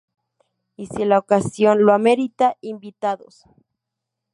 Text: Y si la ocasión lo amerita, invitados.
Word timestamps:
Y 0.77 0.87
si 0.87 1.05
la 1.05 1.19
ocasión 1.19 1.83
lo 1.85 1.93
amerita, 1.93 2.57
invitados. 2.61 3.43